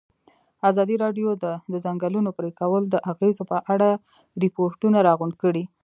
ازادي 0.69 0.95
راډیو 1.03 1.29
د 1.43 1.45
د 1.71 1.73
ځنګلونو 1.85 2.29
پرېکول 2.37 2.83
د 2.89 2.95
اغېزو 3.11 3.43
په 3.51 3.57
اړه 3.73 3.89
ریپوټونه 4.43 4.97
راغونډ 5.07 5.33
کړي. 5.43 5.63